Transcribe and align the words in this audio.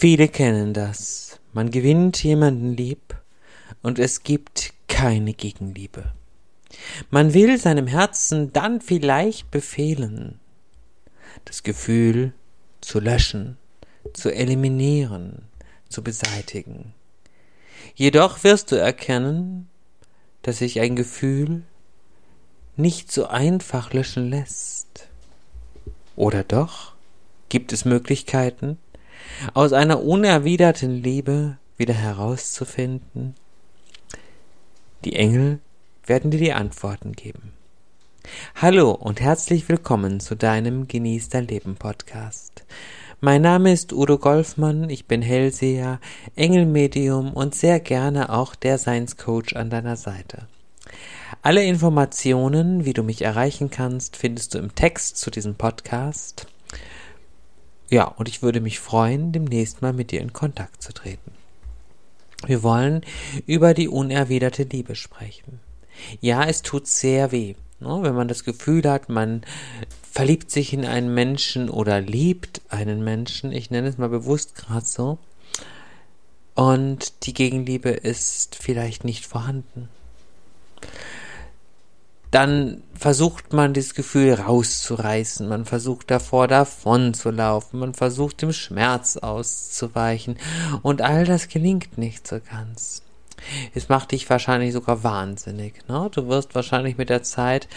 Viele 0.00 0.28
kennen 0.28 0.74
das. 0.74 1.40
Man 1.52 1.72
gewinnt 1.72 2.22
jemanden 2.22 2.76
lieb 2.76 3.16
und 3.82 3.98
es 3.98 4.22
gibt 4.22 4.72
keine 4.86 5.34
Gegenliebe. 5.34 6.12
Man 7.10 7.34
will 7.34 7.58
seinem 7.58 7.88
Herzen 7.88 8.52
dann 8.52 8.80
vielleicht 8.80 9.50
befehlen, 9.50 10.38
das 11.46 11.64
Gefühl 11.64 12.32
zu 12.80 13.00
löschen, 13.00 13.56
zu 14.12 14.32
eliminieren, 14.32 15.42
zu 15.88 16.04
beseitigen. 16.04 16.94
Jedoch 17.96 18.44
wirst 18.44 18.70
du 18.70 18.76
erkennen, 18.76 19.68
dass 20.42 20.58
sich 20.58 20.78
ein 20.78 20.94
Gefühl 20.94 21.64
nicht 22.76 23.10
so 23.10 23.26
einfach 23.26 23.92
löschen 23.92 24.30
lässt. 24.30 25.08
Oder 26.14 26.44
doch? 26.44 26.94
Gibt 27.48 27.72
es 27.72 27.84
Möglichkeiten, 27.84 28.78
aus 29.54 29.72
einer 29.72 30.02
unerwiderten 30.02 31.02
Liebe 31.02 31.58
wieder 31.76 31.94
herauszufinden? 31.94 33.34
Die 35.04 35.14
Engel 35.14 35.60
werden 36.06 36.30
dir 36.30 36.40
die 36.40 36.52
Antworten 36.52 37.12
geben. 37.12 37.52
Hallo 38.54 38.90
und 38.90 39.20
herzlich 39.20 39.68
willkommen 39.68 40.20
zu 40.20 40.34
deinem 40.34 40.88
Genieß 40.88 41.28
dein 41.28 41.46
Leben 41.46 41.76
Podcast. 41.76 42.64
Mein 43.20 43.42
Name 43.42 43.72
ist 43.72 43.92
Udo 43.92 44.18
Golfmann, 44.18 44.90
ich 44.90 45.06
bin 45.06 45.22
Hellseher, 45.22 45.98
Engelmedium 46.36 47.32
und 47.32 47.54
sehr 47.54 47.80
gerne 47.80 48.32
auch 48.32 48.54
der 48.54 48.78
Science 48.78 49.16
Coach 49.16 49.54
an 49.56 49.70
deiner 49.70 49.96
Seite. 49.96 50.46
Alle 51.42 51.64
Informationen, 51.64 52.84
wie 52.84 52.92
du 52.92 53.02
mich 53.02 53.22
erreichen 53.22 53.70
kannst, 53.70 54.16
findest 54.16 54.54
du 54.54 54.58
im 54.58 54.74
Text 54.74 55.16
zu 55.18 55.30
diesem 55.30 55.54
Podcast. 55.56 56.46
Ja, 57.90 58.04
und 58.04 58.28
ich 58.28 58.42
würde 58.42 58.60
mich 58.60 58.80
freuen, 58.80 59.32
demnächst 59.32 59.80
mal 59.80 59.92
mit 59.92 60.10
dir 60.10 60.20
in 60.20 60.32
Kontakt 60.32 60.82
zu 60.82 60.92
treten. 60.92 61.32
Wir 62.46 62.62
wollen 62.62 63.02
über 63.46 63.74
die 63.74 63.88
unerwiderte 63.88 64.64
Liebe 64.64 64.94
sprechen. 64.94 65.60
Ja, 66.20 66.44
es 66.44 66.62
tut 66.62 66.86
sehr 66.86 67.32
weh, 67.32 67.54
ne, 67.80 67.98
wenn 68.02 68.14
man 68.14 68.28
das 68.28 68.44
Gefühl 68.44 68.88
hat, 68.88 69.08
man 69.08 69.42
verliebt 70.12 70.50
sich 70.50 70.72
in 70.72 70.84
einen 70.84 71.12
Menschen 71.12 71.68
oder 71.70 72.00
liebt 72.00 72.60
einen 72.68 73.02
Menschen. 73.02 73.52
Ich 73.52 73.70
nenne 73.70 73.88
es 73.88 73.98
mal 73.98 74.08
bewusst 74.08 74.54
gerade 74.54 74.86
so. 74.86 75.18
Und 76.54 77.26
die 77.26 77.34
Gegenliebe 77.34 77.90
ist 77.90 78.56
vielleicht 78.56 79.04
nicht 79.04 79.26
vorhanden 79.26 79.88
dann 82.30 82.82
versucht 82.94 83.52
man 83.52 83.72
dieses 83.72 83.94
Gefühl 83.94 84.34
rauszureißen, 84.34 85.48
man 85.48 85.64
versucht 85.64 86.10
davor 86.10 86.46
davon 86.48 87.14
zu 87.14 87.30
laufen, 87.30 87.78
man 87.78 87.94
versucht 87.94 88.42
dem 88.42 88.52
Schmerz 88.52 89.16
auszuweichen 89.16 90.36
und 90.82 91.00
all 91.00 91.24
das 91.24 91.48
gelingt 91.48 91.96
nicht 91.96 92.26
so 92.26 92.38
ganz. 92.40 93.02
Es 93.74 93.88
macht 93.88 94.12
dich 94.12 94.28
wahrscheinlich 94.28 94.72
sogar 94.72 95.04
wahnsinnig. 95.04 95.88
Ne? 95.88 96.10
Du 96.12 96.28
wirst 96.28 96.54
wahrscheinlich 96.54 96.98
mit 96.98 97.08
der 97.08 97.22
Zeit 97.22 97.68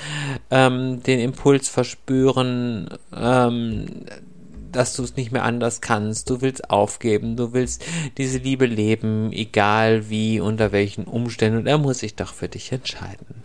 ähm, 0.49 1.03
den 1.03 1.19
Impuls 1.19 1.69
verspüren, 1.69 2.89
ähm, 3.15 4.05
dass 4.71 4.95
du 4.95 5.03
es 5.03 5.15
nicht 5.15 5.31
mehr 5.31 5.43
anders 5.43 5.81
kannst. 5.81 6.29
Du 6.29 6.41
willst 6.41 6.69
aufgeben, 6.69 7.35
du 7.35 7.53
willst 7.53 7.83
diese 8.17 8.39
Liebe 8.39 8.65
leben, 8.65 9.31
egal 9.31 10.09
wie, 10.09 10.39
unter 10.39 10.71
welchen 10.71 11.05
Umständen. 11.05 11.59
Und 11.59 11.67
er 11.67 11.77
muss 11.77 11.99
sich 11.99 12.15
doch 12.15 12.33
für 12.33 12.47
dich 12.47 12.71
entscheiden. 12.71 13.40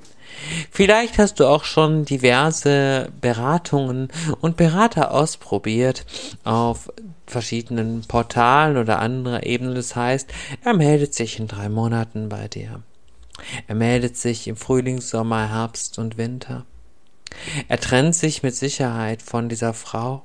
Vielleicht 0.70 1.18
hast 1.18 1.40
du 1.40 1.46
auch 1.46 1.64
schon 1.64 2.04
diverse 2.04 3.10
Beratungen 3.20 4.08
und 4.40 4.56
Berater 4.56 5.12
ausprobiert 5.12 6.04
auf 6.44 6.92
verschiedenen 7.26 8.02
Portalen 8.02 8.76
oder 8.76 8.98
anderer 8.98 9.44
Ebene. 9.44 9.74
Das 9.74 9.96
heißt, 9.96 10.28
er 10.62 10.74
meldet 10.74 11.14
sich 11.14 11.38
in 11.38 11.48
drei 11.48 11.68
Monaten 11.68 12.28
bei 12.28 12.48
dir. 12.48 12.82
Er 13.66 13.74
meldet 13.74 14.16
sich 14.16 14.48
im 14.48 14.56
Frühling, 14.56 15.00
Sommer, 15.00 15.50
Herbst 15.50 15.98
und 15.98 16.16
Winter. 16.16 16.64
Er 17.68 17.80
trennt 17.80 18.14
sich 18.14 18.42
mit 18.42 18.54
Sicherheit 18.54 19.22
von 19.22 19.48
dieser 19.48 19.74
Frau 19.74 20.22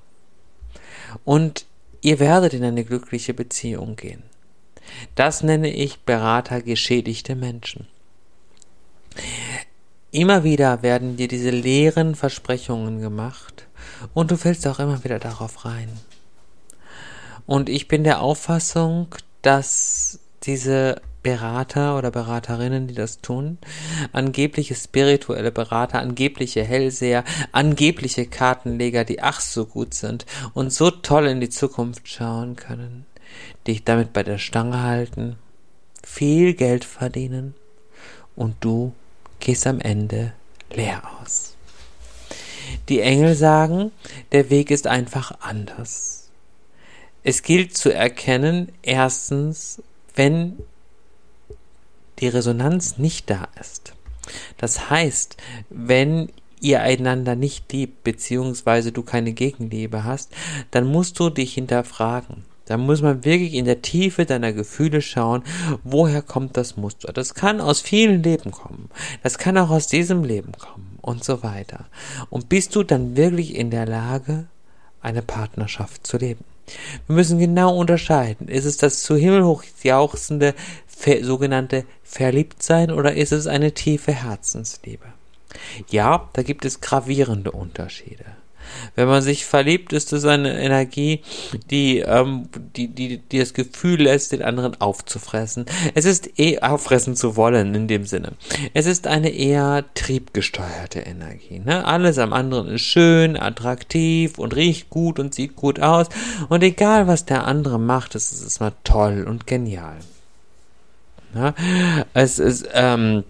und 1.26 1.66
ihr 2.02 2.20
werdet 2.20 2.54
in 2.54 2.64
eine 2.64 2.86
glückliche 2.86 3.34
Beziehung 3.34 3.96
gehen. 3.96 4.24
Das 5.16 5.44
nenne 5.44 5.72
ich 5.72 6.00
Berater 6.02 6.62
geschädigte 6.62 7.36
Menschen. 7.36 7.88
Immer 10.12 10.44
wieder 10.44 10.84
werden 10.84 11.16
dir 11.16 11.30
diese 11.30 11.52
leeren 11.52 12.16
Versprechungen 12.16 13.00
gemacht 13.00 13.68
und 14.14 14.30
du 14.30 14.36
fällst 14.36 14.68
auch 14.68 14.80
immer 14.80 15.06
wieder 15.06 15.20
darauf 15.20 15.64
rein. 15.64 15.90
Und 17.46 17.70
ich 17.70 17.88
bin 17.88 18.04
der 18.04 18.22
Auffassung, 18.22 19.16
dass 19.42 20.20
diese 20.44 21.02
Berater 21.24 21.98
oder 21.98 22.12
Beraterinnen, 22.12 22.88
die 22.88 22.94
das 22.94 23.22
tun, 23.22 23.58
angebliche 24.12 24.76
spirituelle 24.76 25.52
Berater, 25.52 26.00
angebliche 26.00 26.64
Hellseher, 26.64 27.24
angebliche 27.54 28.26
Kartenleger, 28.26 29.06
die 29.06 29.22
ach 29.22 29.40
so 29.40 29.66
gut 29.66 29.94
sind 29.94 30.26
und 30.54 30.74
so 30.74 30.92
toll 30.92 31.28
in 31.28 31.40
die 31.40 31.50
Zukunft 31.50 32.10
schauen 32.10 32.58
können, 32.58 33.06
dich 33.66 33.86
damit 33.86 34.12
bei 34.12 34.24
der 34.24 34.40
Stange 34.40 34.82
halten, 34.82 35.38
viel 36.04 36.54
Geld 36.54 36.84
verdienen 36.84 37.54
und 38.36 38.56
du 38.60 38.94
gehst 39.42 39.68
am 39.68 39.80
Ende 39.82 40.34
leer 40.72 41.02
aus. 41.20 41.56
Die 42.88 43.02
Engel 43.02 43.36
sagen, 43.36 43.92
der 44.32 44.50
Weg 44.50 44.72
ist 44.72 44.88
einfach 44.88 45.34
anders. 45.42 46.30
Es 47.24 47.44
gilt 47.44 47.76
zu 47.76 47.94
erkennen, 47.94 48.72
erstens, 48.82 49.82
wenn 50.16 50.58
die 52.20 52.28
Resonanz 52.28 52.98
nicht 52.98 53.30
da 53.30 53.48
ist. 53.60 53.94
Das 54.58 54.90
heißt, 54.90 55.38
wenn 55.70 56.32
ihr 56.62 56.82
einander 56.82 57.36
nicht 57.36 57.72
liebt, 57.74 58.04
beziehungsweise 58.04 58.92
du 58.92 59.04
keine 59.04 59.34
Gegenliebe 59.34 60.04
hast, 60.04 60.32
dann 60.70 60.86
musst 60.86 61.20
du 61.20 61.30
dich 61.30 61.56
hinterfragen. 61.56 62.44
Da 62.72 62.78
muss 62.78 63.02
man 63.02 63.26
wirklich 63.26 63.54
in 63.54 63.66
der 63.66 63.82
Tiefe 63.82 64.26
deiner 64.26 64.54
Gefühle 64.54 65.02
schauen, 65.02 65.44
woher 65.84 66.22
kommt 66.22 66.56
das 66.56 66.78
Muster. 66.78 67.12
Das 67.12 67.34
kann 67.34 67.60
aus 67.60 67.82
vielen 67.82 68.24
Leben 68.24 68.52
kommen. 68.52 68.90
Das 69.24 69.38
kann 69.38 69.58
auch 69.58 69.72
aus 69.72 69.88
diesem 69.88 70.24
Leben 70.24 70.54
kommen 70.54 70.98
und 71.02 71.22
so 71.22 71.44
weiter. 71.44 71.88
Und 72.30 72.48
bist 72.48 72.74
du 72.74 72.84
dann 72.84 73.18
wirklich 73.18 73.56
in 73.56 73.72
der 73.72 73.86
Lage, 73.86 74.46
eine 75.02 75.22
Partnerschaft 75.22 76.08
zu 76.08 76.16
leben? 76.16 76.46
Wir 77.08 77.16
müssen 77.18 77.40
genau 77.40 77.76
unterscheiden. 77.76 78.48
Ist 78.48 78.64
es 78.64 78.78
das 78.78 79.04
zu 79.04 79.18
himmelhoch 79.18 79.66
jauchzende 79.84 80.56
sogenannte 81.24 81.84
Verliebtsein 82.04 82.90
oder 82.90 83.16
ist 83.16 83.34
es 83.34 83.48
eine 83.48 83.74
tiefe 83.74 84.14
Herzensliebe? 84.14 85.08
Ja, 85.90 86.30
da 86.32 86.42
gibt 86.42 86.64
es 86.64 86.80
gravierende 86.80 87.52
Unterschiede. 87.52 88.24
Wenn 88.96 89.08
man 89.08 89.22
sich 89.22 89.46
verliebt, 89.46 89.94
ist 89.94 90.14
es 90.14 90.26
eine 90.26 90.60
Energie, 90.62 91.22
die, 91.70 92.00
ähm, 92.00 92.50
die, 92.76 92.88
die, 92.88 93.18
die 93.18 93.40
das 93.40 93.54
Gefühl 93.54 94.04
lässt, 94.04 94.32
den 94.32 94.42
anderen 94.42 94.80
aufzufressen. 94.80 95.66
Es 95.96 96.06
ist 96.06 96.40
eh 96.40 96.60
auffressen 96.60 97.16
zu 97.16 97.36
wollen 97.36 97.74
in 97.76 97.88
dem 97.88 98.06
Sinne. 98.06 98.34
Es 98.74 98.86
ist 98.86 99.08
eine 99.08 99.30
eher 99.30 99.86
triebgesteuerte 99.94 101.00
Energie. 101.00 101.60
Ne? 101.60 101.86
Alles 101.86 102.18
am 102.18 102.34
anderen 102.34 102.68
ist 102.70 102.82
schön, 102.82 103.38
attraktiv 103.38 104.38
und 104.38 104.56
riecht 104.56 104.90
gut 104.90 105.20
und 105.20 105.34
sieht 105.34 105.56
gut 105.56 105.80
aus. 105.80 106.08
Und 106.50 106.64
egal, 106.64 107.08
was 107.08 107.26
der 107.26 107.46
andere 107.46 107.80
macht, 107.80 108.16
es 108.16 108.32
ist 108.32 108.60
immer 108.60 108.74
toll 108.84 109.26
und 109.28 109.48
genial. 109.48 109.98
Ne? 111.34 111.54
Es 112.14 112.40
ist, 112.40 112.68
ähm, 112.74 113.24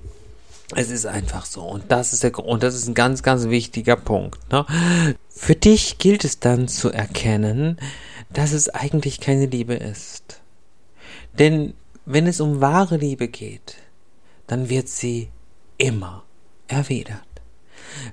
es 0.76 0.90
ist 0.90 1.06
einfach 1.06 1.46
so. 1.46 1.62
Und 1.62 1.92
das 1.92 2.14
ist 2.14 2.24
der 2.24 2.32
Grund. 2.32 2.64
Das 2.64 2.76
ist 2.76 2.88
ein 2.88 2.94
ganz, 2.94 3.24
ganz 3.24 3.48
wichtiger 3.48 3.96
Punkt. 3.96 4.40
Ne? 4.52 4.66
Für 5.30 5.56
dich 5.56 5.98
gilt 5.98 6.24
es 6.24 6.40
dann 6.40 6.68
zu 6.68 6.90
erkennen, 6.90 7.78
dass 8.32 8.52
es 8.52 8.70
eigentlich 8.70 9.20
keine 9.20 9.46
Liebe 9.46 9.74
ist. 9.74 10.42
Denn 11.38 11.74
wenn 12.06 12.28
es 12.28 12.42
um 12.42 12.62
wahre 12.62 12.98
Liebe 12.98 13.28
geht, 13.28 13.76
dann 14.48 14.70
wird 14.70 14.88
sie 14.88 15.30
immer 15.78 16.24
erwidert. 16.68 17.31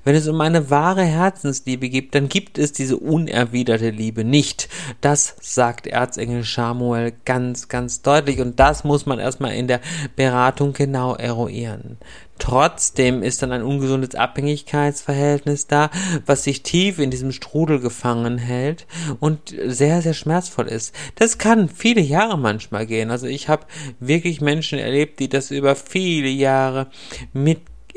Wenn 0.04 0.14
es 0.14 0.28
um 0.28 0.40
eine 0.40 0.70
wahre 0.70 1.04
Herzensliebe 1.04 1.88
geht, 1.88 2.14
dann 2.14 2.28
gibt 2.28 2.58
es 2.58 2.72
diese 2.72 2.96
unerwiderte 2.96 3.90
Liebe 3.90 4.24
nicht. 4.24 4.68
Das 5.00 5.36
sagt 5.40 5.86
Erzengel 5.86 6.44
Samuel 6.44 7.12
ganz, 7.24 7.68
ganz 7.68 8.02
deutlich 8.02 8.40
und 8.40 8.58
das 8.60 8.84
muss 8.84 9.06
man 9.06 9.18
erstmal 9.18 9.54
in 9.54 9.68
der 9.68 9.80
Beratung 10.16 10.72
genau 10.72 11.14
eruieren. 11.14 11.98
Trotzdem 12.38 13.22
ist 13.22 13.42
dann 13.42 13.52
ein 13.52 13.62
ungesundes 13.62 14.14
Abhängigkeitsverhältnis 14.14 15.66
da, 15.66 15.90
was 16.24 16.44
sich 16.44 16.62
tief 16.62 16.98
in 16.98 17.10
diesem 17.10 17.32
Strudel 17.32 17.80
gefangen 17.80 18.38
hält 18.38 18.86
und 19.20 19.54
sehr, 19.66 20.02
sehr 20.02 20.14
schmerzvoll 20.14 20.68
ist. 20.68 20.94
Das 21.16 21.38
kann 21.38 21.68
viele 21.68 22.00
Jahre 22.00 22.38
manchmal 22.38 22.86
gehen. 22.86 23.10
Also 23.10 23.26
ich 23.26 23.48
habe 23.48 23.66
wirklich 23.98 24.40
Menschen 24.40 24.78
erlebt, 24.78 25.18
die 25.20 25.28
das 25.28 25.50
über 25.50 25.74
viele 25.74 26.28
Jahre 26.28 26.88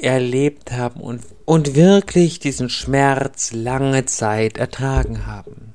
miterlebt 0.02 0.72
haben 0.72 1.02
und, 1.02 1.22
und 1.46 1.76
wirklich 1.76 2.40
diesen 2.40 2.70
Schmerz 2.70 3.52
lange 3.54 4.06
Zeit 4.06 4.58
ertragen 4.58 5.26
haben. 5.26 5.74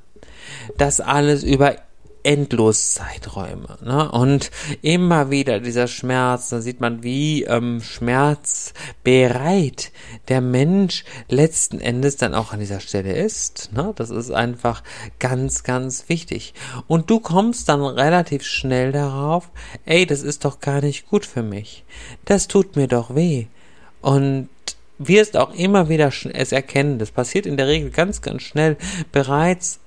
Das 0.76 1.00
alles 1.00 1.44
über 1.44 1.76
endlos 2.22 2.94
Zeiträume. 2.94 3.78
Ne? 3.84 4.10
Und 4.10 4.50
immer 4.82 5.30
wieder 5.30 5.60
dieser 5.60 5.86
Schmerz, 5.86 6.48
da 6.48 6.60
sieht 6.60 6.80
man, 6.80 7.04
wie 7.04 7.44
ähm, 7.44 7.80
schmerzbereit 7.80 9.92
der 10.26 10.40
Mensch 10.40 11.04
letzten 11.28 11.78
Endes 11.78 12.16
dann 12.16 12.34
auch 12.34 12.52
an 12.52 12.58
dieser 12.58 12.80
Stelle 12.80 13.12
ist. 13.12 13.70
Ne? 13.72 13.92
Das 13.94 14.10
ist 14.10 14.32
einfach 14.32 14.82
ganz, 15.20 15.62
ganz 15.62 16.08
wichtig. 16.08 16.52
Und 16.88 17.10
du 17.10 17.20
kommst 17.20 17.68
dann 17.68 17.82
relativ 17.82 18.42
schnell 18.42 18.90
darauf, 18.90 19.52
ey, 19.84 20.04
das 20.04 20.24
ist 20.24 20.44
doch 20.44 20.58
gar 20.58 20.80
nicht 20.80 21.06
gut 21.06 21.24
für 21.24 21.44
mich. 21.44 21.84
Das 22.24 22.48
tut 22.48 22.74
mir 22.74 22.88
doch 22.88 23.14
weh. 23.14 23.46
Und 24.06 24.48
wirst 24.98 25.36
auch 25.36 25.52
immer 25.52 25.88
wieder 25.88 26.12
es 26.32 26.52
erkennen. 26.52 27.00
Das 27.00 27.10
passiert 27.10 27.44
in 27.44 27.56
der 27.56 27.66
Regel 27.66 27.90
ganz, 27.90 28.22
ganz 28.22 28.42
schnell. 28.42 28.76
Bereits 29.10 29.80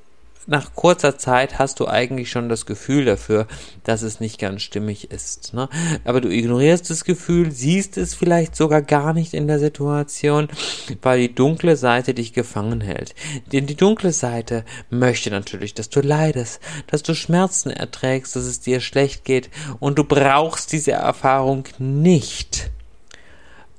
nach 0.45 0.73
kurzer 0.73 1.17
Zeit 1.17 1.57
hast 1.57 1.79
du 1.79 1.87
eigentlich 1.87 2.29
schon 2.29 2.49
das 2.49 2.65
Gefühl 2.65 3.05
dafür, 3.05 3.47
dass 3.83 4.01
es 4.01 4.19
nicht 4.19 4.39
ganz 4.39 4.61
stimmig 4.61 5.09
ist. 5.11 5.53
Ne? 5.53 5.69
Aber 6.03 6.19
du 6.19 6.29
ignorierst 6.29 6.89
das 6.89 7.05
Gefühl, 7.05 7.51
siehst 7.51 7.97
es 7.97 8.13
vielleicht 8.13 8.55
sogar 8.55 8.81
gar 8.81 9.13
nicht 9.13 9.33
in 9.33 9.47
der 9.47 9.59
Situation, 9.59 10.49
weil 11.01 11.19
die 11.19 11.35
dunkle 11.35 11.77
Seite 11.77 12.13
dich 12.13 12.33
gefangen 12.33 12.81
hält. 12.81 13.15
Denn 13.53 13.67
die 13.67 13.75
dunkle 13.75 14.11
Seite 14.11 14.65
möchte 14.89 15.29
natürlich, 15.29 15.75
dass 15.75 15.89
du 15.89 16.01
leidest, 16.01 16.59
dass 16.87 17.03
du 17.03 17.15
Schmerzen 17.15 17.69
erträgst, 17.69 18.35
dass 18.35 18.43
es 18.43 18.59
dir 18.59 18.81
schlecht 18.81 19.23
geht 19.23 19.49
und 19.79 19.97
du 19.97 20.03
brauchst 20.03 20.73
diese 20.73 20.91
Erfahrung 20.91 21.65
nicht. 21.77 22.71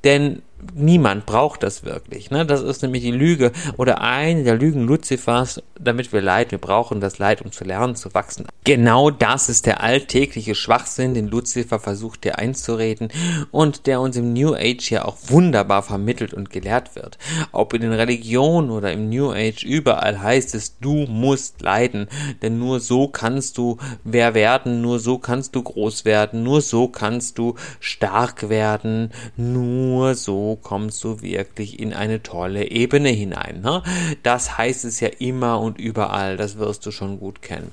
Denn 0.04 0.42
niemand 0.74 1.26
braucht 1.26 1.62
das 1.62 1.84
wirklich. 1.84 2.30
Ne? 2.30 2.46
Das 2.46 2.62
ist 2.62 2.82
nämlich 2.82 3.02
die 3.02 3.10
Lüge 3.10 3.52
oder 3.76 4.00
eine 4.00 4.44
der 4.44 4.56
Lügen 4.56 4.82
Luzifers, 4.82 5.62
damit 5.78 6.12
wir 6.12 6.20
Leid, 6.20 6.50
wir 6.50 6.58
brauchen 6.58 7.00
das 7.00 7.18
Leid, 7.18 7.42
um 7.42 7.52
zu 7.52 7.64
lernen, 7.64 7.96
zu 7.96 8.12
wachsen. 8.14 8.46
Genau 8.64 9.10
das 9.10 9.48
ist 9.48 9.66
der 9.66 9.82
alltägliche 9.82 10.54
Schwachsinn, 10.54 11.14
den 11.14 11.28
Lucifer 11.28 11.80
versucht 11.80 12.24
dir 12.24 12.38
einzureden 12.38 13.08
und 13.50 13.86
der 13.86 14.00
uns 14.00 14.16
im 14.16 14.32
New 14.32 14.54
Age 14.54 14.90
ja 14.90 15.04
auch 15.04 15.16
wunderbar 15.28 15.82
vermittelt 15.82 16.34
und 16.34 16.50
gelehrt 16.50 16.94
wird. 16.94 17.18
Ob 17.52 17.72
in 17.72 17.82
den 17.82 17.92
Religionen 17.92 18.70
oder 18.70 18.92
im 18.92 19.08
New 19.08 19.32
Age, 19.32 19.64
überall 19.64 20.20
heißt 20.20 20.54
es, 20.54 20.78
du 20.78 21.06
musst 21.06 21.62
leiden, 21.62 22.08
denn 22.42 22.58
nur 22.58 22.80
so 22.80 23.08
kannst 23.08 23.58
du 23.58 23.78
wer 24.04 24.34
werden, 24.34 24.82
nur 24.82 24.98
so 24.98 25.18
kannst 25.18 25.54
du 25.54 25.62
groß 25.62 26.04
werden, 26.04 26.42
nur 26.42 26.60
so 26.60 26.88
kannst 26.88 27.38
du 27.38 27.54
stark 27.80 28.48
werden, 28.48 29.10
nur 29.36 30.14
so 30.14 30.49
kommst 30.56 31.02
du 31.04 31.22
wirklich 31.22 31.78
in 31.80 31.92
eine 31.92 32.22
tolle 32.22 32.70
Ebene 32.70 33.08
hinein. 33.08 33.60
Ne? 33.62 33.82
Das 34.22 34.58
heißt 34.58 34.84
es 34.84 35.00
ja 35.00 35.08
immer 35.18 35.60
und 35.60 35.78
überall, 35.78 36.36
das 36.36 36.58
wirst 36.58 36.86
du 36.86 36.90
schon 36.90 37.18
gut 37.18 37.42
kennen. 37.42 37.72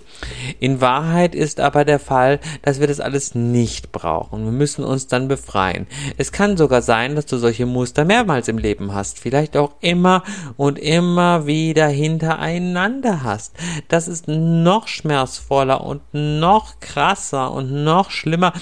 In 0.60 0.82
Wahrheit 0.82 1.36
ist 1.36 1.60
aber 1.60 1.86
der 1.86 2.00
Fall, 2.00 2.40
dass 2.62 2.80
wir 2.80 2.88
das 2.88 3.00
alles 3.00 3.36
nicht 3.36 3.92
brauchen. 3.92 4.46
Wir 4.46 4.52
müssen 4.52 4.84
uns 4.84 5.08
dann 5.08 5.28
befreien. 5.28 5.88
Es 6.18 6.32
kann 6.32 6.58
sogar 6.58 6.82
sein, 6.82 7.16
dass 7.16 7.26
du 7.26 7.38
solche 7.38 7.66
Muster 7.66 8.06
mehrmals 8.06 8.48
im 8.48 8.58
Leben 8.58 8.94
hast, 8.94 9.20
vielleicht 9.20 9.58
auch 9.58 9.72
immer 9.82 10.24
und 10.56 10.80
immer 10.80 11.48
wieder 11.48 11.88
hintereinander 11.88 13.24
hast. 13.24 13.56
Das 13.88 14.08
ist 14.08 14.28
noch 14.28 14.88
schmerzvoller 14.88 15.84
und 15.84 16.02
noch 16.14 16.80
krasser 16.80 17.52
und 17.52 17.84
noch 17.84 18.12
schlimmer, 18.12 18.54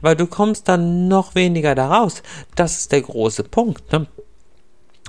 weil 0.00 0.16
du 0.16 0.26
kommst 0.26 0.68
dann 0.68 1.08
noch 1.08 1.34
weniger 1.34 1.74
daraus. 1.74 2.22
Das 2.54 2.78
ist 2.78 2.92
der 2.92 3.02
große 3.02 3.44
Punkt. 3.44 3.57
Punkt. 3.58 3.90
Ne? 3.90 4.06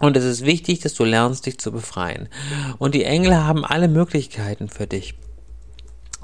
Und 0.02 0.18
es 0.18 0.26
ist 0.26 0.44
wichtig, 0.44 0.80
dass 0.80 0.96
du 0.96 1.04
lernst, 1.04 1.46
dich 1.46 1.60
zu 1.60 1.72
befreien. 1.72 2.30
Und 2.80 2.96
die 2.96 3.04
Engel 3.04 3.38
haben 3.38 3.64
alle 3.64 3.88
Möglichkeiten 3.88 4.70
für 4.70 4.88
dich 4.88 5.14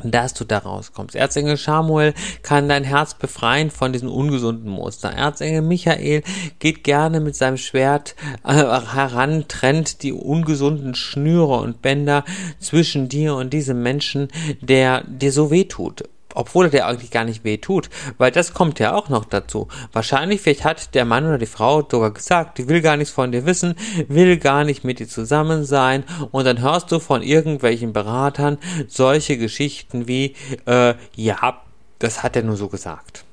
dass 0.04 0.34
du 0.34 0.44
da 0.44 0.58
rauskommst. 0.58 1.16
Erzengel 1.16 1.56
Samuel 1.56 2.14
kann 2.42 2.68
dein 2.68 2.84
Herz 2.84 3.14
befreien 3.14 3.70
von 3.72 3.94
diesen 3.94 4.10
ungesunden 4.10 4.70
Muster. 4.70 5.10
Erzengel 5.10 5.62
Michael 5.62 6.22
geht 6.60 6.84
gerne 6.84 7.22
mit 7.22 7.38
seinem 7.38 7.56
Schwert 7.56 8.16
äh, 8.44 8.56
heran, 8.56 9.46
trennt 9.48 10.04
die 10.04 10.12
ungesunden 10.12 10.96
Schnüre 10.96 11.60
und 11.60 11.82
Bänder 11.82 12.26
zwischen 12.60 13.08
dir 13.08 13.36
und 13.36 13.54
diesem 13.54 13.84
Menschen, 13.84 14.28
der 14.60 15.06
dir 15.06 15.32
so 15.32 15.50
weh 15.50 15.64
tut 15.64 16.04
obwohl 16.36 16.66
er 16.66 16.72
dir 16.72 16.86
eigentlich 16.86 17.12
gar 17.12 17.24
nicht 17.24 17.44
weh 17.44 17.58
tut, 17.58 17.90
weil 18.18 18.32
das 18.32 18.54
kommt 18.54 18.80
ja 18.80 18.94
auch 18.94 19.10
noch 19.10 19.26
dazu. 19.26 19.68
Wahrscheinlich 19.92 20.42
vielleicht 20.42 20.64
hat 20.64 20.96
der 20.96 21.06
Mann 21.06 21.26
oder 21.26 21.38
die 21.38 21.46
Frau 21.46 21.88
sogar 21.90 22.12
gesagt, 22.12 22.58
die 22.58 22.68
will 22.68 22.82
gar 22.82 22.98
nichts 22.98 23.14
von 23.14 23.32
dir 23.32 23.46
wissen, 23.46 23.76
will 24.08 24.38
gar 24.38 24.64
nicht 24.64 24.84
mit 24.84 25.00
dir 25.00 25.08
zusammen 25.08 25.66
sein 25.66 26.04
und 26.32 26.46
dann 26.46 26.62
hörst 26.62 26.92
du 26.92 27.00
von 27.00 27.22
irgendwelchen 27.22 27.94
Beratern 27.94 28.58
solche 28.88 29.38
Geschichten 29.38 30.08
wie, 30.08 30.36
äh, 30.66 30.96
ja, 31.16 31.62
das 32.00 32.24
hat 32.24 32.36
er 32.36 32.44
nur 32.44 32.58
so 32.58 32.68
gesagt. 32.68 33.24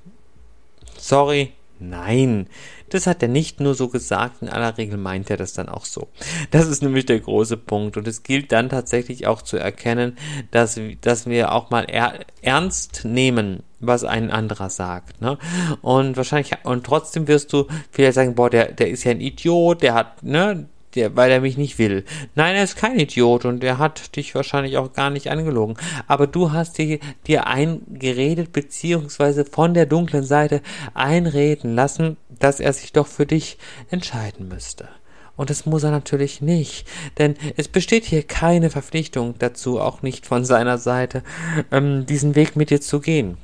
Sorry, 0.97 1.53
nein. 1.79 2.47
Das 2.95 3.07
hat 3.07 3.23
er 3.23 3.29
nicht 3.29 3.61
nur 3.61 3.75
so 3.75 3.89
gesagt, 3.89 4.43
in 4.43 4.49
aller 4.49 4.77
Regel 4.77 4.99
meint 4.99 5.31
er 5.31 5.37
das 5.37 5.53
dann 5.53 5.69
auch 5.69 5.85
so. 5.85 6.09
Das 6.51 6.67
ist 6.67 6.83
nämlich 6.83 7.07
der 7.07 7.21
große 7.21 7.57
Punkt. 7.57 7.97
Und 7.97 8.07
es 8.07 8.23
gilt 8.23 8.53
dann 8.53 8.69
tatsächlich 8.69 9.27
auch 9.27 9.43
zu 9.43 9.57
erkennen, 9.57 10.17
dass, 10.51 10.79
dass 11.01 11.27
wir 11.27 11.53
auch 11.53 11.71
mal 11.71 11.85
er, 11.89 12.21
ernst 12.43 13.05
nehmen, 13.05 13.63
was 13.81 14.05
ein 14.05 14.31
anderer 14.31 14.71
sagt. 14.71 15.21
Ne? 15.21 15.39
Und 15.81 16.17
wahrscheinlich, 16.17 16.53
und 16.65 16.85
trotzdem 16.85 17.29
wirst 17.29 17.53
du 17.53 17.67
vielleicht 17.91 18.15
sagen, 18.15 18.35
boah, 18.35 18.51
der, 18.51 18.73
der 18.73 18.91
ist 18.91 19.05
ja 19.05 19.11
ein 19.11 19.21
Idiot, 19.21 19.83
der 19.83 19.95
hat, 19.95 20.23
ne, 20.23 20.69
der, 20.95 21.17
weil 21.17 21.31
er 21.31 21.41
mich 21.41 21.57
nicht 21.57 21.79
will. 21.79 22.05
Nein, 22.35 22.57
er 22.57 22.65
ist 22.65 22.77
kein 22.77 22.99
Idiot 22.99 23.45
und 23.45 23.65
er 23.65 23.79
hat 23.79 24.17
dich 24.17 24.35
wahrscheinlich 24.35 24.77
auch 24.77 24.93
gar 24.93 25.11
nicht 25.11 25.31
angelogen. 25.31 25.77
Aber 26.07 26.27
du 26.27 26.53
hast 26.53 26.79
dir, 26.79 26.99
dir 27.27 27.47
eingeredet, 27.47 28.53
beziehungsweise 28.53 29.45
von 29.45 29.75
der 29.75 29.87
dunklen 29.87 30.25
Seite 30.25 30.63
einreden 30.95 31.75
lassen, 31.75 32.17
dass 32.29 32.61
er 32.61 32.73
sich 32.73 32.93
doch 32.93 33.07
für 33.07 33.27
dich 33.27 33.59
entscheiden 33.91 34.49
müsste. 34.49 34.89
Und 35.37 35.51
das 35.51 35.65
muss 35.65 35.83
er 35.83 35.91
natürlich 35.91 36.41
nicht, 36.43 36.87
denn 37.19 37.37
es 37.57 37.69
besteht 37.69 38.05
hier 38.05 38.23
keine 38.23 38.69
Verpflichtung 38.69 39.35
dazu, 39.39 39.81
auch 39.81 40.03
nicht 40.03 40.27
von 40.27 40.45
seiner 40.45 40.77
Seite, 40.77 41.23
ähm, 41.71 42.05
diesen 42.07 42.35
Weg 42.35 42.55
mit 42.55 42.71
dir 42.71 42.81
zu 42.81 43.01
gehen. 43.01 43.39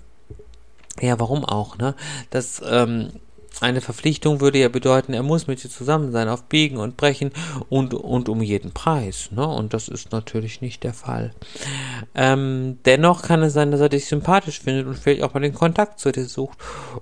Ja, 1.01 1.19
warum 1.19 1.45
auch, 1.45 1.79
ne? 1.79 1.95
Das, 2.31 2.61
ähm, 2.69 3.11
eine 3.61 3.81
Verpflichtung 3.81 4.41
würde 4.41 4.59
ja 4.59 4.69
bedeuten, 4.69 5.15
er 5.15 5.23
muss 5.23 5.47
mit 5.47 5.63
dir 5.63 5.71
zusammen 5.71 6.13
sein, 6.13 6.29
auf 6.29 6.45
Biegen 6.45 6.77
und 6.77 6.97
Brechen 6.97 7.33
und, 7.69 7.95
und 7.95 8.29
um 8.29 8.43
jeden 8.43 8.73
Preis. 8.73 9.31
Ne? 9.33 9.47
Und 9.47 9.75
das 9.75 9.89
ist 9.89 10.13
natürlich 10.13 10.61
nicht 10.61 10.85
der 10.85 10.95
Fall. 10.95 11.33
Ähm, 12.15 12.79
dennoch 12.85 13.23
kann 13.23 13.43
es 13.43 13.55
sein, 13.55 13.71
dass 13.71 13.81
er 13.81 13.89
dich 13.89 14.07
sympathisch 14.07 14.61
findet 14.61 14.87
und 14.87 14.97
vielleicht 14.97 15.23
auch 15.23 15.35
mal 15.35 15.41
den 15.41 15.55
Kontakt 15.55 15.99
zu 15.99 16.13
dir 16.13 16.27
sucht. 16.27 16.59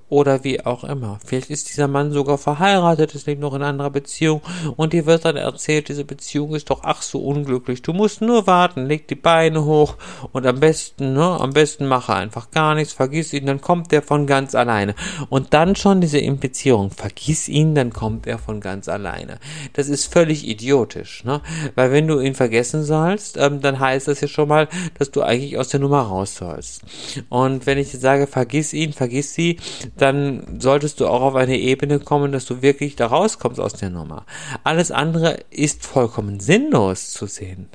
Oder 0.09 0.45
wie 0.45 0.65
auch 0.65 0.85
immer. 0.85 1.19
Vielleicht 1.25 1.51
ist 1.51 1.69
dieser 1.69 1.89
Mann 1.89 2.13
sogar 2.13 2.39
verheiratet, 2.39 3.15
es 3.15 3.27
liegt 3.27 3.41
noch 3.41 3.55
in 3.55 3.63
anderer 3.63 3.91
Beziehung 3.91 4.41
und 4.77 4.93
dir 4.93 5.05
wird 5.05 5.25
dann 5.25 5.37
erzählt, 5.37 5.89
diese 5.89 6.05
Beziehung 6.05 6.55
ist 6.55 6.71
doch 6.71 6.81
ach 6.85 7.03
so 7.03 7.23
unglücklich. 7.23 7.83
Du 7.83 7.93
musst 7.93 8.23
nur 8.23 8.47
warten, 8.47 8.87
leg 8.87 9.09
die 9.09 9.15
Beine 9.15 9.65
hoch 9.65 9.97
und 10.33 10.47
am 10.47 10.61
besten, 10.61 11.13
ne, 11.13 11.39
am 11.39 11.51
besten 11.53 11.87
mache 11.87 12.15
einfach 12.15 12.51
gar 12.51 12.75
nichts, 12.75 12.93
vergiss 12.93 13.33
ihn, 13.33 13.47
dann 13.47 13.61
kommt 13.61 13.93
der 13.93 14.03
von 14.03 14.27
ganz 14.27 14.55
alleine. 14.55 14.95
Und 15.29 15.53
dann 15.53 15.77
schon 15.77 16.01
diese 16.01 16.19
Imp 16.19 16.46
Beziehung. 16.47 16.91
Vergiss 16.91 17.49
ihn, 17.49 17.75
dann 17.75 17.93
kommt 17.93 18.27
er 18.27 18.39
von 18.39 18.61
ganz 18.61 18.89
alleine. 18.89 19.39
Das 19.73 19.89
ist 19.89 20.13
völlig 20.13 20.47
idiotisch, 20.47 21.25
ne? 21.25 21.41
Weil 21.75 21.91
wenn 21.91 22.07
du 22.07 22.21
ihn 22.21 22.35
vergessen 22.35 22.85
sollst, 22.85 23.37
ähm, 23.37 23.61
dann 23.61 23.81
heißt 23.81 24.07
das 24.07 24.21
ja 24.21 24.29
schon 24.29 24.49
mal, 24.49 24.69
dass 24.99 25.11
du 25.11 25.23
eigentlich 25.23 25.59
aus 25.59 25.71
der 25.71 25.81
Nummer 25.81 26.03
raus 26.03 26.37
sollst. 26.37 26.83
Und 27.29 27.67
wenn 27.67 27.79
ich 27.79 27.91
sage, 27.91 28.29
vergiss 28.29 28.73
ihn, 28.73 28.93
vergiss 28.93 29.35
sie, 29.35 29.59
dann 29.97 30.61
solltest 30.61 31.01
du 31.01 31.09
auch 31.09 31.23
auf 31.23 31.35
eine 31.35 31.59
Ebene 31.59 31.99
kommen, 31.99 32.31
dass 32.31 32.45
du 32.45 32.63
wirklich 32.63 32.95
da 32.95 33.07
rauskommst 33.07 33.59
aus 33.59 33.73
der 33.73 33.91
Nummer. 33.91 34.25
Alles 34.63 34.93
andere 34.93 35.41
ist 35.51 35.85
vollkommen 35.85 36.39
sinnlos 36.39 37.11
zu 37.11 37.27
sehen. 37.27 37.69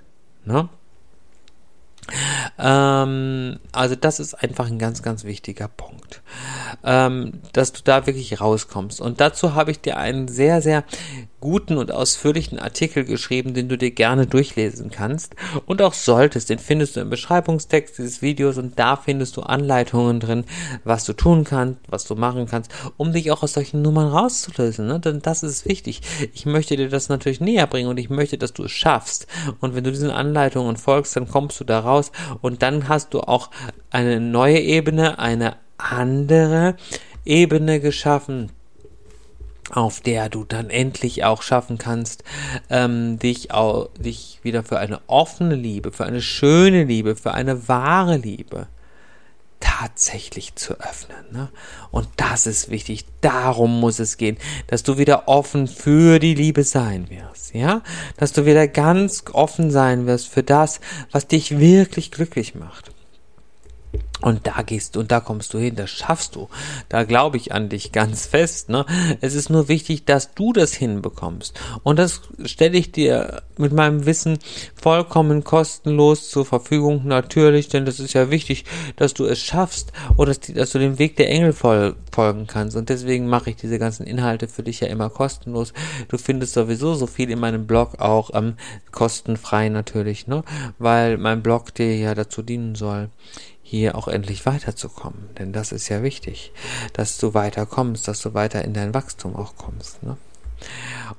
Ne? 0.45 0.69
Ähm, 2.57 3.59
also 3.71 3.95
das 3.95 4.19
ist 4.19 4.33
einfach 4.35 4.67
ein 4.67 4.79
ganz, 4.79 5.01
ganz 5.03 5.23
wichtiger 5.23 5.67
Punkt, 5.67 6.21
ähm, 6.83 7.41
dass 7.53 7.73
du 7.73 7.81
da 7.83 8.05
wirklich 8.05 8.39
rauskommst. 8.41 9.01
Und 9.01 9.21
dazu 9.21 9.55
habe 9.55 9.71
ich 9.71 9.81
dir 9.81 9.97
einen 9.97 10.27
sehr, 10.27 10.61
sehr 10.61 10.83
guten 11.41 11.77
und 11.77 11.91
ausführlichen 11.91 12.59
Artikel 12.59 13.03
geschrieben, 13.03 13.53
den 13.53 13.67
du 13.67 13.77
dir 13.77 13.91
gerne 13.91 14.27
durchlesen 14.27 14.91
kannst 14.91 15.35
und 15.65 15.81
auch 15.81 15.93
solltest. 15.93 16.49
Den 16.49 16.59
findest 16.59 16.95
du 16.95 17.01
im 17.01 17.09
Beschreibungstext 17.09 17.97
dieses 17.97 18.21
Videos 18.21 18.57
und 18.57 18.79
da 18.79 18.95
findest 18.95 19.35
du 19.35 19.41
Anleitungen 19.41 20.19
drin, 20.19 20.45
was 20.83 21.03
du 21.03 21.13
tun 21.13 21.43
kannst, 21.43 21.79
was 21.89 22.05
du 22.05 22.15
machen 22.15 22.45
kannst, 22.45 22.71
um 22.95 23.11
dich 23.11 23.31
auch 23.31 23.43
aus 23.43 23.53
solchen 23.53 23.81
Nummern 23.81 24.07
rauszulösen. 24.07 24.87
Ne? 24.87 24.99
Denn 24.99 25.21
das 25.21 25.43
ist 25.43 25.67
wichtig. 25.67 26.01
Ich 26.33 26.45
möchte 26.45 26.77
dir 26.77 26.89
das 26.89 27.09
natürlich 27.09 27.41
näher 27.41 27.67
bringen 27.67 27.89
und 27.89 27.97
ich 27.97 28.09
möchte, 28.09 28.37
dass 28.37 28.53
du 28.53 28.63
es 28.63 28.71
schaffst. 28.71 29.27
Und 29.59 29.75
wenn 29.75 29.83
du 29.83 29.91
diesen 29.91 30.11
Anleitungen 30.11 30.77
folgst, 30.77 31.15
dann 31.15 31.27
kommst 31.27 31.59
du 31.59 31.63
da 31.63 31.79
raus 31.79 32.11
und 32.41 32.61
dann 32.61 32.87
hast 32.87 33.13
du 33.13 33.21
auch 33.21 33.49
eine 33.89 34.19
neue 34.19 34.59
Ebene, 34.59 35.19
eine 35.19 35.55
andere 35.77 36.75
Ebene 37.25 37.79
geschaffen 37.79 38.51
auf 39.71 40.01
der 40.01 40.29
du 40.29 40.43
dann 40.43 40.69
endlich 40.69 41.23
auch 41.23 41.41
schaffen 41.41 41.77
kannst, 41.77 42.23
ähm, 42.69 43.19
dich, 43.19 43.51
auch, 43.51 43.89
dich 43.97 44.39
wieder 44.43 44.63
für 44.63 44.79
eine 44.79 45.01
offene 45.07 45.55
Liebe, 45.55 45.91
für 45.91 46.05
eine 46.05 46.21
schöne 46.21 46.83
Liebe, 46.83 47.15
für 47.15 47.33
eine 47.33 47.67
wahre 47.67 48.17
Liebe 48.17 48.67
tatsächlich 49.59 50.55
zu 50.55 50.73
öffnen. 50.79 51.25
Ne? 51.31 51.49
Und 51.91 52.07
das 52.17 52.47
ist 52.47 52.69
wichtig. 52.69 53.05
Darum 53.21 53.79
muss 53.79 53.99
es 53.99 54.17
gehen, 54.17 54.37
dass 54.67 54.83
du 54.83 54.97
wieder 54.97 55.27
offen 55.27 55.67
für 55.67 56.19
die 56.19 56.33
Liebe 56.33 56.63
sein 56.63 57.09
wirst. 57.09 57.53
Ja, 57.53 57.81
dass 58.17 58.33
du 58.33 58.45
wieder 58.45 58.67
ganz 58.67 59.23
offen 59.31 59.71
sein 59.71 60.07
wirst 60.07 60.27
für 60.27 60.43
das, 60.43 60.81
was 61.11 61.27
dich 61.27 61.59
wirklich 61.59 62.11
glücklich 62.11 62.55
macht. 62.55 62.91
Und 64.21 64.45
da 64.45 64.61
gehst 64.61 64.95
du 64.95 64.99
und 64.99 65.11
da 65.11 65.19
kommst 65.19 65.53
du 65.53 65.57
hin, 65.57 65.75
das 65.75 65.89
schaffst 65.89 66.35
du. 66.35 66.47
Da 66.89 67.03
glaube 67.03 67.37
ich 67.37 67.53
an 67.53 67.69
dich 67.69 67.91
ganz 67.91 68.27
fest. 68.27 68.69
Ne? 68.69 68.85
Es 69.19 69.33
ist 69.33 69.49
nur 69.49 69.67
wichtig, 69.67 70.05
dass 70.05 70.35
du 70.35 70.53
das 70.53 70.73
hinbekommst. 70.73 71.59
Und 71.81 71.97
das 71.97 72.21
stelle 72.45 72.77
ich 72.77 72.91
dir 72.91 73.41
mit 73.57 73.73
meinem 73.73 74.05
Wissen 74.05 74.37
vollkommen 74.75 75.43
kostenlos 75.43 76.29
zur 76.29 76.45
Verfügung. 76.45 77.01
Natürlich, 77.05 77.69
denn 77.69 77.85
das 77.85 77.99
ist 77.99 78.13
ja 78.13 78.29
wichtig, 78.29 78.65
dass 78.95 79.15
du 79.15 79.25
es 79.25 79.39
schaffst 79.39 79.91
oder 80.17 80.33
dass, 80.33 80.39
dass 80.53 80.71
du 80.71 80.79
dem 80.79 80.99
Weg 80.99 81.15
der 81.15 81.29
Engel 81.29 81.51
fol 81.51 81.95
folgen 82.11 82.45
kannst. 82.45 82.77
Und 82.77 82.89
deswegen 82.89 83.27
mache 83.27 83.51
ich 83.51 83.55
diese 83.55 83.79
ganzen 83.79 84.05
Inhalte 84.05 84.47
für 84.47 84.63
dich 84.63 84.81
ja 84.81 84.87
immer 84.87 85.09
kostenlos. 85.09 85.73
Du 86.09 86.17
findest 86.17 86.53
sowieso 86.53 86.93
so 86.93 87.07
viel 87.07 87.31
in 87.31 87.39
meinem 87.39 87.65
Blog 87.65 87.99
auch 87.99 88.31
ähm, 88.33 88.55
kostenfrei 88.91 89.69
natürlich, 89.69 90.27
ne? 90.27 90.43
weil 90.77 91.17
mein 91.17 91.41
Blog 91.41 91.73
dir 91.73 91.95
ja 91.97 92.13
dazu 92.13 92.41
dienen 92.43 92.75
soll 92.75 93.09
hier 93.71 93.95
auch 93.95 94.09
endlich 94.09 94.45
weiterzukommen. 94.45 95.29
Denn 95.39 95.53
das 95.53 95.71
ist 95.71 95.87
ja 95.87 96.03
wichtig, 96.03 96.51
dass 96.91 97.17
du 97.17 97.33
weiterkommst, 97.33 98.05
dass 98.05 98.21
du 98.21 98.33
weiter 98.33 98.65
in 98.65 98.73
dein 98.73 98.93
Wachstum 98.93 99.33
auch 99.33 99.55
kommst. 99.55 100.03
Ne? 100.03 100.17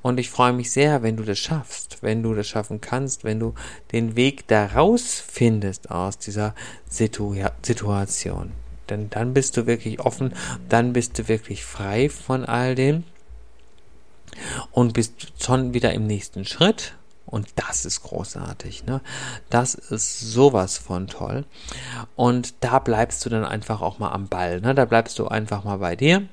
Und 0.03 0.19
ich 0.19 0.29
freue 0.29 0.53
mich 0.53 0.71
sehr, 0.71 1.01
wenn 1.01 1.17
du 1.17 1.23
das 1.23 1.39
schaffst, 1.39 2.03
wenn 2.03 2.21
du 2.21 2.35
das 2.35 2.47
schaffen 2.47 2.79
kannst, 2.79 3.23
wenn 3.23 3.39
du 3.39 3.55
den 3.91 4.15
Weg 4.15 4.47
daraus 4.47 5.19
findest 5.19 5.89
aus 5.89 6.19
dieser 6.19 6.53
Situ 6.87 7.35
Situation. 7.63 8.51
Denn 8.87 9.09
dann 9.09 9.33
bist 9.33 9.57
du 9.57 9.65
wirklich 9.65 9.99
offen, 9.99 10.33
dann 10.69 10.93
bist 10.93 11.17
du 11.17 11.27
wirklich 11.27 11.65
frei 11.65 12.07
von 12.07 12.45
all 12.45 12.75
dem 12.75 13.03
und 14.71 14.93
bist 14.93 15.33
schon 15.41 15.73
wieder 15.73 15.91
im 15.93 16.05
nächsten 16.05 16.45
Schritt 16.45 16.93
und 17.33 17.47
das 17.55 17.83
ist 17.83 18.03
großartig, 18.03 18.85
ne? 18.85 19.01
Das 19.49 19.73
ist 19.73 20.19
sowas 20.19 20.77
von 20.77 21.07
toll. 21.07 21.45
Und 22.15 22.53
da 22.59 22.77
bleibst 22.77 23.25
du 23.25 23.29
dann 23.31 23.43
einfach 23.43 23.81
auch 23.81 23.97
mal 23.97 24.11
am 24.11 24.27
Ball, 24.27 24.61
ne? 24.61 24.75
Da 24.75 24.85
bleibst 24.85 25.17
du 25.17 25.27
einfach 25.27 25.63
mal 25.63 25.77
bei 25.77 25.95
dir 25.95 26.27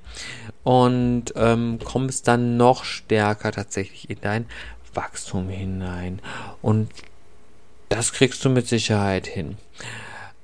und 0.62 1.32
ähm, 1.36 1.78
kommst 1.82 2.28
dann 2.28 2.58
noch 2.58 2.84
stärker 2.84 3.50
tatsächlich 3.50 4.10
in 4.10 4.18
dein 4.20 4.44
Wachstum 4.92 5.48
hinein. 5.48 6.20
Und 6.60 6.90
das 7.88 8.12
kriegst 8.12 8.44
du 8.44 8.50
mit 8.50 8.68
Sicherheit 8.68 9.26
hin. 9.26 9.56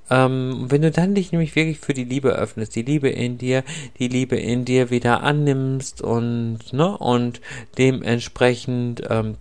Ähm, 0.08 0.64
wenn 0.70 0.80
du 0.80 0.90
dann 0.90 1.14
dich 1.14 1.32
nämlich 1.32 1.54
wirklich 1.54 1.80
für 1.80 1.92
die 1.92 2.04
Liebe 2.04 2.30
öffnest, 2.30 2.74
die 2.76 2.82
Liebe 2.82 3.10
in 3.10 3.36
dir, 3.36 3.62
die 3.98 4.08
Liebe 4.08 4.36
in 4.36 4.64
dir 4.64 4.88
wieder 4.88 5.22
annimmst 5.22 6.00
und, 6.00 6.72
ne, 6.72 6.96
und 6.96 7.42
dementsprechend 7.76 9.02
ähm, 9.10 9.36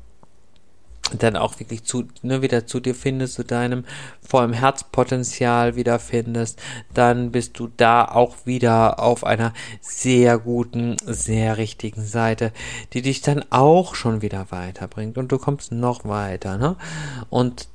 dann 1.17 1.35
auch 1.35 1.59
wirklich 1.59 1.83
zu, 1.83 2.05
ne, 2.23 2.41
wieder 2.41 2.65
zu 2.65 2.79
dir 2.79 2.95
findest, 2.95 3.35
zu 3.35 3.43
deinem 3.43 3.85
vollen 4.21 4.53
Herzpotenzial 4.53 5.75
wieder 5.75 5.99
findest, 5.99 6.61
dann 6.93 7.31
bist 7.31 7.59
du 7.59 7.69
da 7.77 8.05
auch 8.05 8.45
wieder 8.45 8.99
auf 8.99 9.23
einer 9.23 9.53
sehr 9.81 10.39
guten, 10.39 10.97
sehr 11.05 11.57
richtigen 11.57 12.03
Seite, 12.03 12.51
die 12.93 13.01
dich 13.01 13.21
dann 13.21 13.45
auch 13.51 13.95
schon 13.95 14.21
wieder 14.21 14.47
weiterbringt 14.49 15.17
und 15.17 15.31
du 15.31 15.37
kommst 15.37 15.71
noch 15.71 16.05
weiter, 16.05 16.57
ne? 16.57 16.75
Und 17.29 17.67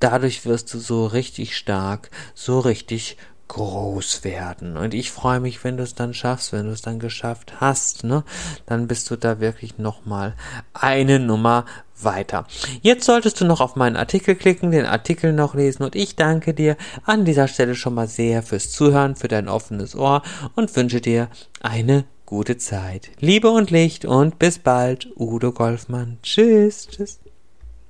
dadurch 0.00 0.44
wirst 0.44 0.72
du 0.74 0.78
so 0.78 1.06
richtig 1.06 1.56
stark, 1.56 2.10
so 2.34 2.58
richtig 2.58 3.16
groß 3.48 4.24
werden. 4.24 4.76
Und 4.76 4.94
ich 4.94 5.10
freue 5.10 5.40
mich, 5.40 5.64
wenn 5.64 5.76
du 5.76 5.82
es 5.82 5.94
dann 5.94 6.14
schaffst, 6.14 6.52
wenn 6.52 6.66
du 6.66 6.72
es 6.72 6.82
dann 6.82 6.98
geschafft 6.98 7.60
hast, 7.60 8.04
ne? 8.04 8.24
Dann 8.66 8.86
bist 8.86 9.10
du 9.10 9.16
da 9.16 9.40
wirklich 9.40 9.78
nochmal 9.78 10.34
eine 10.74 11.18
Nummer 11.18 11.64
weiter. 12.00 12.46
Jetzt 12.82 13.04
solltest 13.04 13.40
du 13.40 13.44
noch 13.44 13.60
auf 13.60 13.76
meinen 13.76 13.96
Artikel 13.96 14.36
klicken, 14.36 14.70
den 14.70 14.86
Artikel 14.86 15.32
noch 15.32 15.54
lesen 15.54 15.82
und 15.82 15.96
ich 15.96 16.14
danke 16.14 16.54
dir 16.54 16.76
an 17.04 17.24
dieser 17.24 17.48
Stelle 17.48 17.74
schon 17.74 17.94
mal 17.94 18.06
sehr 18.06 18.42
fürs 18.42 18.70
Zuhören, 18.70 19.16
für 19.16 19.28
dein 19.28 19.48
offenes 19.48 19.96
Ohr 19.96 20.22
und 20.54 20.74
wünsche 20.76 21.00
dir 21.00 21.28
eine 21.60 22.04
gute 22.26 22.58
Zeit. 22.58 23.10
Liebe 23.18 23.50
und 23.50 23.70
Licht 23.70 24.04
und 24.04 24.38
bis 24.38 24.58
bald, 24.58 25.08
Udo 25.16 25.52
Golfmann. 25.52 26.18
Tschüss, 26.22 26.86
tschüss. 26.88 27.18